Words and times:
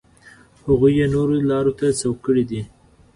هغوی 0.65 0.91
یې 0.99 1.05
نورو 1.13 1.35
لارو 1.49 1.73
ته 1.79 1.85
سوق 2.01 2.17
کړي 2.25 2.43
دي. 2.49 2.61